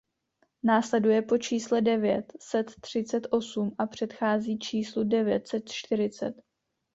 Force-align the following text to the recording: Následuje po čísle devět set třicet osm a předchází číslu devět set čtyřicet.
Následuje 0.63 1.21
po 1.21 1.37
čísle 1.37 1.81
devět 1.81 2.33
set 2.39 2.71
třicet 2.81 3.27
osm 3.31 3.75
a 3.79 3.85
předchází 3.87 4.59
číslu 4.59 5.03
devět 5.03 5.47
set 5.47 5.69
čtyřicet. 5.69 6.35